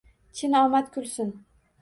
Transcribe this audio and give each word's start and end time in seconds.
Chin 0.39 0.53
omad 0.61 0.87
kulsin! 0.97 1.31